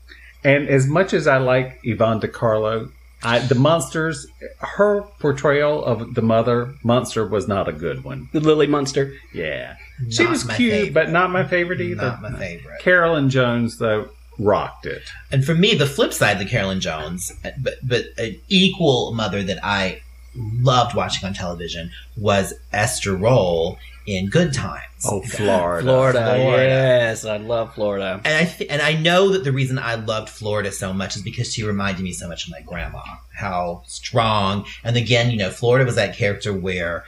[0.45, 2.91] And as much as I like Yvonne De Carlo,
[3.23, 4.27] I, the monsters,
[4.61, 8.29] her portrayal of the mother monster was not a good one.
[8.33, 9.15] The Lily Munster.
[9.33, 9.77] Yeah,
[10.11, 10.95] she was cute, favorite.
[10.95, 12.03] but not my favorite either.
[12.03, 12.81] Not my favorite.
[12.81, 15.03] Carolyn Jones though rocked it.
[15.31, 19.59] And for me, the flip side of Carolyn Jones, but but an equal mother that
[19.63, 20.01] I
[20.35, 24.83] loved watching on television was Esther Rolle in Good Times.
[25.05, 25.83] Oh, Florida.
[25.83, 26.35] Florida.
[26.35, 26.69] Florida.
[26.69, 28.21] Yes, I love Florida.
[28.25, 31.23] And I th- and I know that the reason I loved Florida so much is
[31.23, 33.03] because she reminded me so much of my grandma.
[33.35, 37.05] How strong, and again, you know, Florida was that character where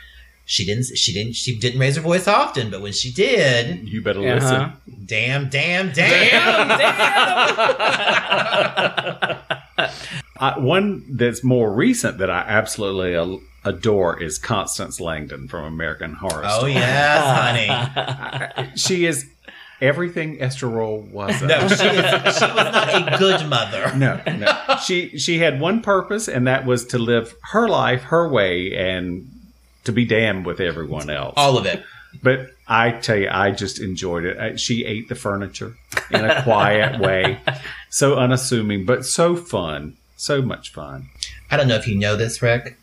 [0.46, 4.02] she didn't she didn't she didn't raise her voice often, but when she did, You
[4.02, 4.34] better Uh-huh.
[4.86, 5.06] listen.
[5.06, 6.68] damn, damn, damn,
[10.36, 16.14] I, one that's more recent that I absolutely a- adore is Constance Langdon from American
[16.14, 16.72] Horror Oh Story.
[16.74, 18.70] yes, honey.
[18.76, 19.26] She is
[19.80, 21.48] everything Esther Rolle wasn't.
[21.50, 23.92] No, she, is, she was not a good mother.
[23.96, 24.76] No, no.
[24.84, 29.28] She she had one purpose, and that was to live her life her way and
[29.84, 31.34] to be damned with everyone else.
[31.36, 31.82] All of it.
[32.22, 34.38] But I tell you, I just enjoyed it.
[34.38, 35.74] I- She ate the furniture
[36.10, 37.38] in a quiet way,
[37.90, 41.08] so unassuming, but so fun, so much fun.
[41.50, 42.78] I don't know if you know this, Rick,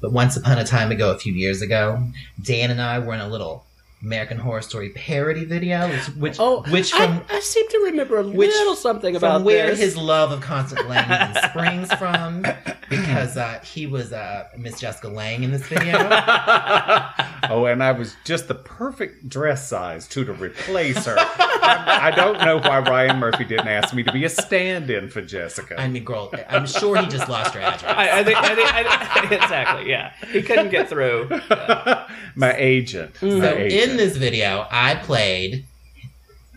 [0.00, 2.02] but once upon a time ago, a few years ago,
[2.42, 3.64] Dan and I were in a little
[4.02, 8.18] American Horror Story parody video, which which, Oh, which from I, I seem to remember
[8.18, 9.78] a Which- little something about where this.
[9.80, 12.44] his love of Constant Lang springs from,
[12.90, 15.96] because uh, he was uh, Miss Jessica Lange in this video.
[17.50, 21.14] Oh, and I was just the perfect dress size too to replace her.
[21.18, 25.22] I, I don't know why Ryan Murphy didn't ask me to be a stand-in for
[25.22, 25.80] Jessica.
[25.80, 27.84] I mean, girl, I'm sure he just lost her address.
[27.84, 29.90] I, I think, I think, I, exactly.
[29.90, 31.28] Yeah, he couldn't get through.
[32.34, 33.20] my agent.
[33.22, 33.90] My So agent.
[33.90, 35.64] in this video, I played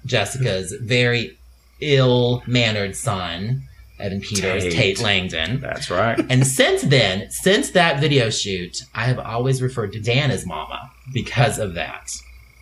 [0.05, 1.37] Jessica's very
[1.81, 3.63] ill-mannered son,
[3.99, 4.73] Evan Peters, Tate.
[4.73, 5.59] Tate Langdon.
[5.59, 6.19] That's right.
[6.29, 10.91] And since then, since that video shoot, I have always referred to Dan as Mama
[11.13, 12.11] because of that.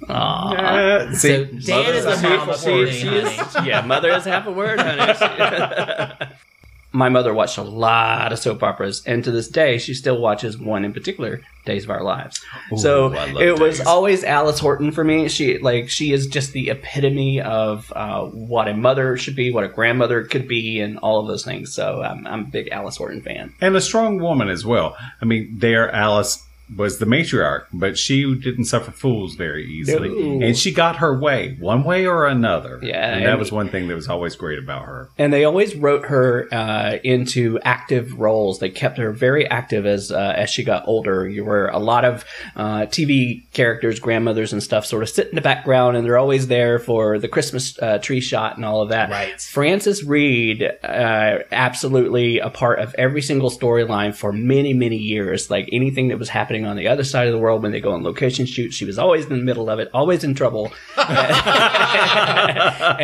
[0.09, 0.53] Aw.
[0.55, 2.85] Uh, see, so Dan is mother's a a mama half a for word.
[2.87, 3.19] me, She honey.
[3.19, 6.27] is, yeah, mother is half a word, honey.
[6.91, 10.57] My mother watched a lot of soap operas, and to this day, she still watches
[10.57, 12.41] one in particular, Days of Our Lives.
[12.77, 15.27] so I love it was always Alice Horton for me.
[15.27, 19.65] She like she is just the epitome of uh, what a mother should be, what
[19.65, 21.73] a grandmother could be, and all of those things.
[21.73, 23.53] So I'm, I'm a big Alice Horton fan.
[23.59, 24.95] and a strong woman as well.
[25.21, 26.41] I mean, there Alice
[26.75, 30.45] was the matriarch, but she didn't suffer fools very easily, No.
[30.45, 32.79] and she got her way one way or another.
[32.81, 35.09] Yeah, and that was one thing that was always great about her.
[35.17, 38.59] And they always wrote her uh, into active roles.
[38.59, 41.27] They kept her very active as uh, as she got older.
[41.27, 42.25] You were a lot of
[42.55, 46.47] uh, TV characters, grandmothers, and stuff, sort of sit in the background, and they're always
[46.47, 49.09] there for the Christmas uh, tree shot and all of that.
[49.09, 49.39] Right.
[49.39, 55.49] Frances Reid, uh, absolutely a part of every single storyline for many, many years.
[55.49, 57.91] Like anything that was happening on the other side of the world when they go
[57.91, 60.71] on location shoots, she was always in the middle of it, always in trouble.
[60.97, 61.07] and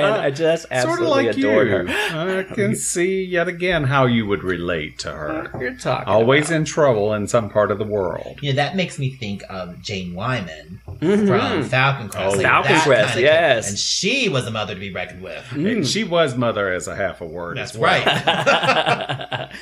[0.06, 1.74] I just Sort of absolutely like adored you.
[1.94, 2.40] her.
[2.40, 5.52] I can see yet again how you would relate to her.
[5.60, 6.58] You're talking Always about.
[6.58, 8.40] in trouble in some part of the world.
[8.42, 11.28] You know, that makes me think of Jane Wyman Mhm.
[11.28, 12.38] from Falcon Crest.
[12.38, 13.70] Oh, Falcon Crest, kinda yes.
[13.70, 15.46] And she was a mother to be reckoned with.
[15.52, 17.58] And she was mother as a half a word.
[17.58, 18.04] That's as well.
[18.06, 19.50] right.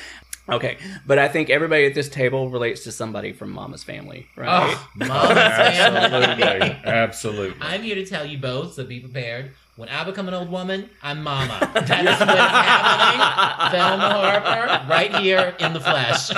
[0.48, 4.48] okay, but I think everybody at this table relates to somebody from Mama's family, right?
[4.76, 6.00] oh, Mama's family.
[6.00, 6.70] Absolutely.
[6.84, 7.56] Absolutely.
[7.60, 9.52] I'm here to tell you both, so be prepared.
[9.76, 11.58] When I become an old woman, I'm Mama.
[11.74, 13.78] That is what's happening.
[13.78, 16.28] Thelma Harper, right here in the flesh.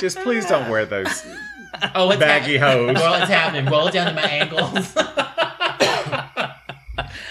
[0.00, 1.24] Just please don't wear those
[1.94, 2.94] Oh, it's baggy hap- hose.
[2.94, 3.66] Well, it's happening.
[3.70, 4.94] Roll it down to my ankles.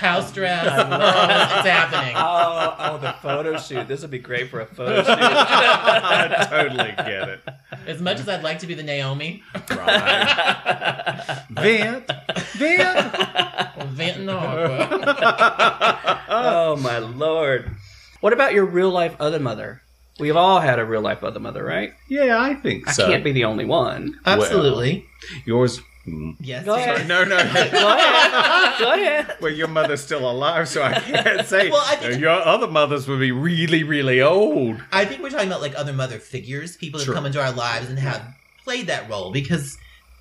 [0.02, 0.66] House dress.
[1.62, 2.16] It's happening.
[2.18, 3.88] Oh, oh, the photo shoot.
[3.88, 5.10] This would be great for a photo shoot.
[5.20, 7.42] I totally get it.
[7.86, 11.44] As much as I'd like to be the Naomi, Right.
[11.52, 12.12] Vent.
[12.58, 13.16] Vent.
[13.90, 14.88] Vinton Harper.
[16.30, 17.70] oh my lord!
[18.22, 19.82] What about your real life other mother?
[20.20, 21.94] We've all had a real life other mother, right?
[22.10, 23.08] Yeah, I think I so.
[23.08, 24.20] can't be the only one.
[24.26, 25.06] Absolutely.
[25.46, 25.80] Yours.
[26.08, 26.36] Mm.
[26.40, 26.66] Yes.
[26.66, 26.96] Go Sarah.
[26.96, 27.08] ahead.
[27.08, 27.38] No, no.
[27.72, 28.80] Go ahead.
[28.80, 29.36] Go ahead.
[29.42, 31.70] well, your mother's still alive, so I can't say.
[31.70, 34.82] Well, I think- your other mothers would be really, really old.
[34.92, 37.14] I think we're talking about like other mother figures, people that Sure.
[37.14, 38.24] come into our lives and have
[38.64, 39.78] played that role because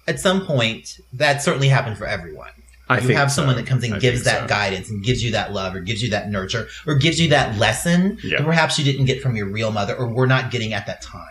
[0.07, 2.51] at some point that certainly happened for everyone.
[2.89, 3.37] I you think have so.
[3.37, 4.47] someone that comes and I gives that so.
[4.49, 7.57] guidance and gives you that love or gives you that nurture or gives you that
[7.57, 8.39] lesson Yeah.
[8.39, 11.01] that perhaps you didn't get from your real mother or were not getting at that
[11.01, 11.23] time.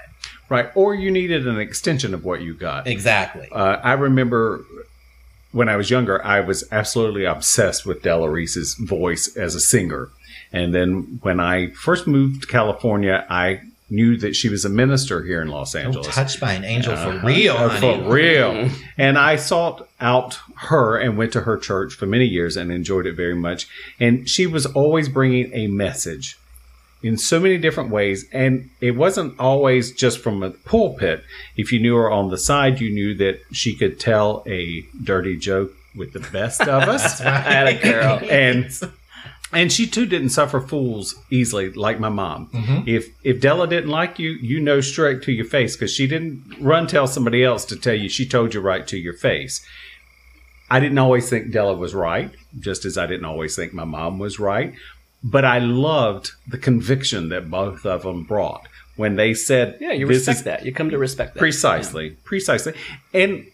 [0.49, 0.69] Right.
[0.75, 2.87] Or you needed an extension of what you got.
[2.87, 3.47] Exactly.
[3.51, 4.63] Uh, I remember
[5.51, 10.09] when I was younger, I was absolutely obsessed with Della Reese's voice as a singer.
[10.51, 15.23] And then when I first moved to California, I knew that she was a minister
[15.23, 16.07] here in Los Oh, Angeles.
[16.13, 17.27] touched by an angel for Uh-huh.
[17.27, 18.03] real, Uh, honey.
[18.03, 18.69] For real.
[18.97, 23.07] and I sought out her and went to her church for many years and enjoyed
[23.07, 23.67] it very much.
[23.99, 26.37] And she was always bringing a message
[27.01, 28.25] in so many different ways.
[28.33, 31.23] And it wasn't always just from a pulpit.
[31.57, 35.37] If you knew her on the side, you knew that she could tell a dirty
[35.37, 37.21] joke with the best of us.
[37.21, 38.19] Atta girl.
[38.29, 38.69] and
[39.51, 42.47] and she too didn't suffer fools easily like my mom.
[42.53, 42.87] Mhm.
[42.87, 46.43] If if Della didn't like you, you know straight to your face because she didn't
[46.59, 48.09] run tell somebody else to tell you.
[48.09, 49.65] She told you right to your face.
[50.69, 54.19] I didn't always think Della was right, just as I didn't always think my mom
[54.19, 54.73] was right.
[55.23, 60.07] But I loved the conviction that both of them brought when they said, Yeah, you
[60.07, 60.65] "This respect is that.
[60.65, 61.39] You come to respect that.
[61.39, 62.73] Precisely, precisely.
[63.13, 63.45] And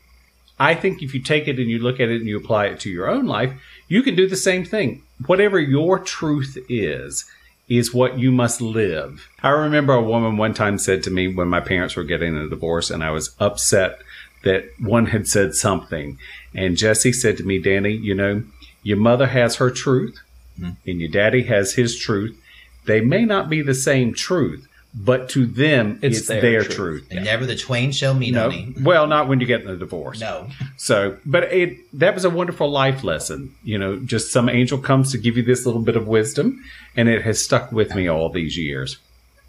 [0.59, 2.79] I think if you take it and you look at it and you apply it
[2.81, 3.53] to your own life,
[3.87, 5.03] you can do the same thing.
[5.25, 7.25] Whatever your truth is,
[7.67, 9.27] is what you must live.
[9.41, 12.47] I remember a woman one time said to me when my parents were getting a
[12.47, 13.99] divorce and I was upset
[14.43, 16.19] that one had said something.
[16.53, 18.43] And Jesse said to me, Danny, you know,
[18.83, 20.19] your mother has her truth
[20.57, 22.39] and your daddy has his truth.
[22.85, 26.75] They may not be the same truth, but to them, It's it's, their their, truth.
[26.75, 27.07] truth.
[27.11, 28.73] And never the twain shall meet, No, honey.
[28.81, 30.21] well, not when you get in a divorce.
[30.21, 30.47] No.
[30.77, 33.53] So, but it that was a wonderful life lesson.
[33.63, 36.63] You know, just some angel comes to give you this little bit of wisdom,
[36.95, 38.97] and it has stuck with me all these years.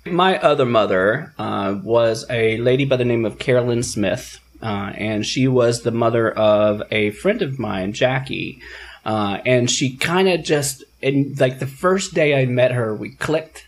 [0.06, 5.26] My other mother uh, was a lady by the name of Carolyn Smith, uh, and
[5.26, 8.60] she was the mother of a friend of mine, Jackie.
[9.04, 13.10] Uh, and she kind of just, in like the first day I met her, we
[13.10, 13.66] clicked,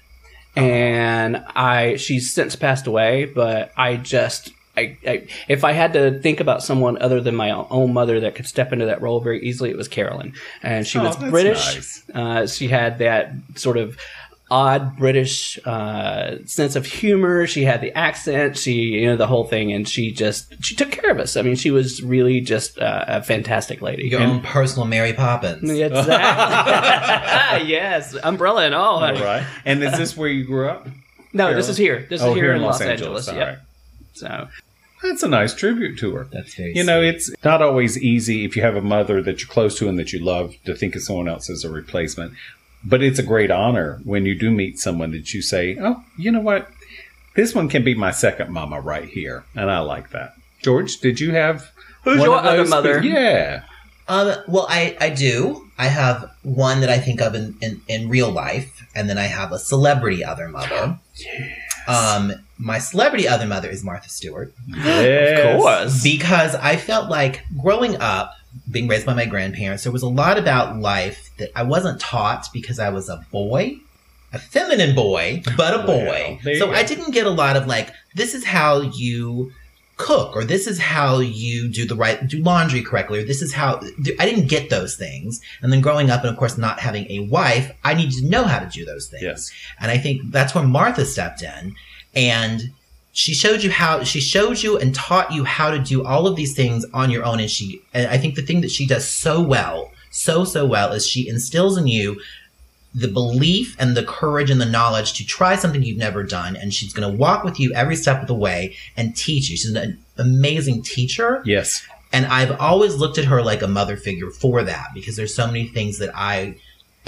[0.56, 4.50] and I she's since passed away, but I just.
[4.76, 8.36] I, I, if I had to think about someone other than my own mother that
[8.36, 11.74] could step into that role very easily, it was Carolyn, and she Oh, was British.
[11.74, 12.02] nice.
[12.14, 13.98] Uh, she had that sort of
[14.50, 17.46] odd British uh, sense of humor.
[17.46, 18.56] She had the accent.
[18.56, 21.36] She, you know, the whole thing, and she just she took care of us.
[21.36, 24.08] I mean, she was really just uh, a fantastic lady.
[24.08, 25.70] Your own personal Mary Poppins.
[25.78, 27.68] Exactly.
[27.68, 29.00] yes, umbrella and all.
[29.00, 29.20] honey.
[29.20, 29.46] Right.
[29.64, 30.86] And is this where you grew up?
[31.32, 32.06] No, this is here.
[32.08, 33.28] This oh, is here, in Los, Angeles.
[33.28, 33.46] All Yep.
[33.48, 33.58] right.
[34.14, 34.48] So
[35.02, 36.26] That's a nice tribute to her.
[36.32, 39.48] That's very You know, it's not always easy if you have a mother that you're
[39.48, 42.32] close to and that you love to think of someone else as a replacement.
[42.84, 46.30] But it's a great honor when you do meet someone that you say, oh, you
[46.30, 46.68] know what?
[47.34, 49.44] This one can be my second mama right here.
[49.54, 50.34] And I like that.
[50.62, 51.70] George, did you have
[52.04, 53.02] Who's one your of other those- mother?
[53.02, 53.62] Yeah.
[54.08, 55.68] Um, well, I, I do.
[55.76, 59.24] I have one that I think of in, in, in real life, and then I
[59.24, 60.98] have a celebrity other mother.
[61.14, 61.58] yes.
[61.86, 65.54] Um, my celebrity other mother is Martha Stewart Yes.
[65.54, 66.02] Of course.
[66.02, 68.32] because I felt like growing up,
[68.70, 72.48] being raised by my grandparents, there was a lot about life that I wasn't taught
[72.52, 73.78] because I was a boy,
[74.32, 76.38] a feminine boy, but a boy.
[76.44, 76.70] you so.
[76.70, 79.52] I didn't get a lot of like, this is how you
[79.96, 83.52] cook, or this is how you do the right, do laundry correctly, or this is
[83.52, 83.80] how,
[84.18, 85.40] I didn't get those things.
[85.60, 88.44] And then growing up, and of course not having a wife, I needed to know
[88.44, 89.22] how to do those things.
[89.22, 89.50] Yes.
[89.80, 91.74] And I think that's where Martha stepped in
[92.14, 92.62] and
[93.12, 96.36] she showed you how she showed you and taught you how to do all of
[96.36, 97.40] these things on your own.
[97.40, 100.92] And she, and I think the thing that she does so well, so, so well
[100.92, 102.20] is she instills in you
[102.94, 106.56] the belief and the courage and the knowledge to try something you've never done.
[106.56, 109.56] And she's going to walk with you every step of the way and teach you.
[109.56, 111.42] She's an amazing teacher.
[111.44, 111.86] Yes.
[112.12, 115.46] And I've always looked at her like a mother figure for that because there's so
[115.46, 116.56] many things that I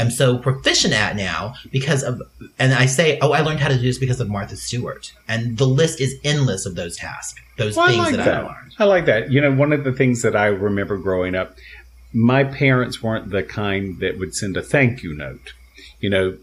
[0.00, 2.20] am so proficient at now because of,
[2.58, 5.12] and I say, oh, I learned how to do this because of Martha Stewart.
[5.28, 8.34] And the list is endless of those tasks, those Well, I things like that, that.
[8.36, 8.72] I learned.
[8.78, 9.30] I like that.
[9.30, 11.56] You know, one of the things that I remember growing up,
[12.12, 15.52] my parents weren't the kind that would send a thank you note.
[16.00, 16.36] You know,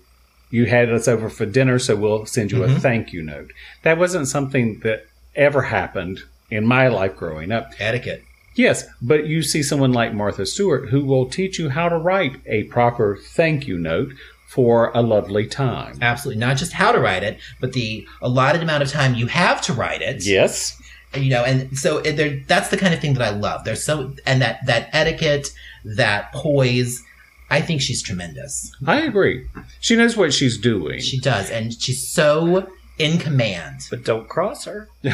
[0.50, 2.80] you had us over for dinner, so we'll send you a Mhm.
[2.80, 3.52] thank you note.
[3.84, 5.06] That wasn't something that
[5.36, 7.72] ever happened in my life growing up.
[7.80, 8.24] Etiquette.
[8.58, 12.38] Yes, but you see someone like Martha Stewart who will teach you how to write
[12.46, 14.12] a proper thank you note
[14.48, 15.98] for a lovely time.
[16.02, 16.40] Absolutely.
[16.40, 19.74] Not just how to write it, but the allotted amount of time you have to
[19.74, 20.26] write it.
[20.26, 20.82] Yes.
[21.16, 23.82] you know and so it- there that's the kind of thing that i love there's
[23.82, 25.48] so and that that etiquette
[25.86, 27.02] that poise
[27.50, 29.48] i think she's tremendous I agree.
[29.80, 31.00] She knows what she's doing.
[31.00, 32.68] she does and she's so
[32.98, 34.90] in command But don't cross her.
[35.04, 35.14] and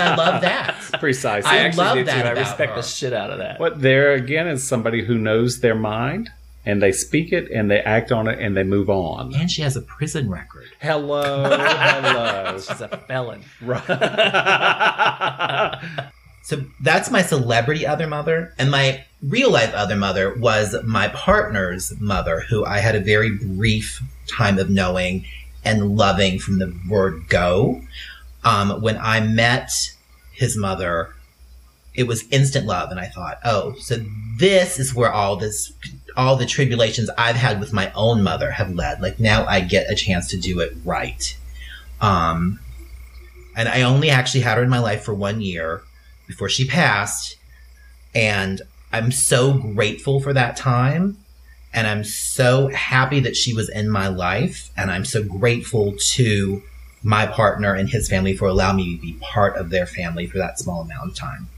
[0.00, 1.50] i love that Precisely.
[1.50, 2.28] I I actually love do that too.
[2.28, 2.76] I respect her.
[2.76, 3.58] the shit out of that.
[3.60, 6.30] What there again is somebody who knows their mind
[6.66, 9.34] and they speak it and they act on it and they move on.
[9.34, 12.58] and she has a prison record Hello, hello.
[12.58, 13.42] She's a felon.
[13.62, 13.82] Right.
[16.42, 21.92] so that's my celebrity other mother and my real life other mother was my partner's
[22.00, 25.24] mother who i had a very brief time of knowing
[25.64, 27.82] and loving from the word go.
[28.42, 29.70] Um, when i met
[30.32, 31.14] his mother
[31.94, 33.96] it was instant love and i thought oh so
[34.38, 35.72] this is where all this
[36.16, 39.00] all the tribulations i've had with my own mother have led.
[39.02, 41.36] Like now i get a chance to do it right.
[42.00, 42.60] Um
[43.56, 45.82] and i only actually had her in my life for one year
[46.26, 47.36] before she passed
[48.14, 51.16] and i'm so grateful for that time
[51.72, 56.62] and i'm so happy that she was in my life and i'm so grateful to
[57.02, 60.38] my partner and his family for allowing me to be part of their family for
[60.38, 61.48] that small amount of time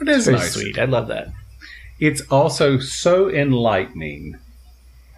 [0.00, 0.52] It is Very nice.
[0.52, 0.78] sweet.
[0.78, 1.28] I love that.
[1.98, 4.36] It's also so enlightening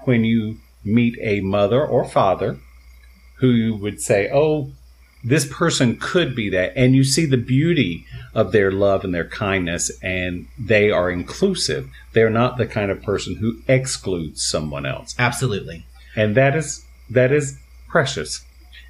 [0.05, 2.59] when you meet a mother or father
[3.41, 4.71] who you would say, Oh,
[5.25, 6.73] this person could be that.
[6.77, 8.05] And you see the beauty
[8.35, 11.89] of their love and their kindness, and they are inclusive.
[12.13, 15.15] They're not the kind of person who excludes someone else.
[15.19, 15.85] absolutely
[16.17, 17.59] And that is that is
[17.89, 18.45] precious.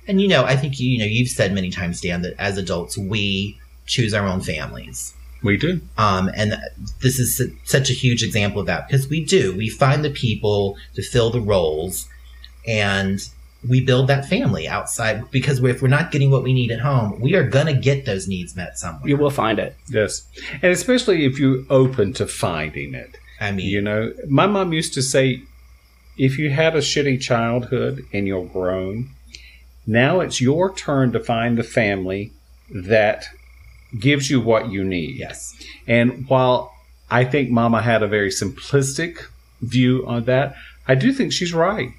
[0.09, 2.57] and you know i think you, you know you've said many times dan that as
[2.59, 5.81] adults we choose our own families We do.
[5.97, 6.55] Um, and
[7.01, 9.57] this is su- such a huge example of that because we do.
[9.57, 12.09] We find the people to fill the roles
[12.67, 13.21] and
[13.67, 17.21] we build that family outside because if we're not getting what we need at home,
[17.21, 19.09] we are going to get those needs met somewhere.
[19.09, 19.75] You will find it.
[19.89, 20.29] Yes.
[20.63, 23.17] And especially if you're open to finding it.
[23.41, 25.43] I mean, You know, my mom used to say,
[26.17, 29.11] if you had a shitty childhood and you're grown,
[29.87, 32.33] now it's your turn to find the family
[32.71, 33.27] that
[33.99, 35.17] gives you what you need.
[35.17, 35.55] yes.
[35.87, 36.73] And while
[37.11, 39.19] I think mama had a very simplistic
[39.63, 40.55] view on that,
[40.87, 41.91] I do think she's right.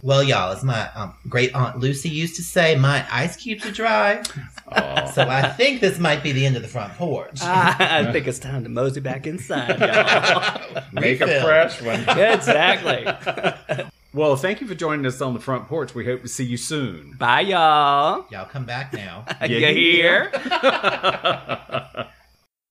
[0.00, 3.72] Well, y'all, as my um, great aunt Lucy used to say, my ice cubes are
[3.72, 4.22] dry.
[4.70, 5.10] Oh.
[5.10, 7.40] So I think this might be the end of the front porch.
[7.42, 10.82] I think it's time to mosey back inside, y'all.
[10.92, 11.44] Make a Refill.
[11.44, 12.00] fresh one.
[12.18, 13.06] exactly.
[14.14, 15.94] Well, thank you for joining us on the front porch.
[15.94, 17.14] We hope to see you soon.
[17.18, 18.24] Bye, y'all.
[18.30, 19.26] Y'all come back now.
[19.46, 20.32] You hear?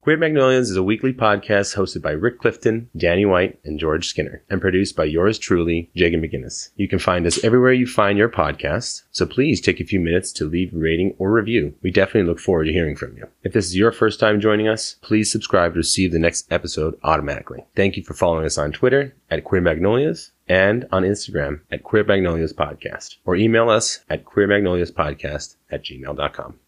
[0.07, 4.41] Queer Magnolias is a weekly podcast hosted by Rick Clifton, Danny White, and George Skinner,
[4.49, 6.69] and produced by yours truly, Jagan McGinnis.
[6.77, 10.31] You can find us everywhere you find your podcasts, so please take a few minutes
[10.31, 11.75] to leave a rating or review.
[11.81, 13.27] We definitely look forward to hearing from you.
[13.43, 16.97] If this is your first time joining us, please subscribe to receive the next episode
[17.03, 17.65] automatically.
[17.75, 22.05] Thank you for following us on Twitter at Queer Magnolias and on Instagram at Queer
[22.05, 26.59] Magnolias Podcast, or email us at queermagnoliaspodcast at gmail.com.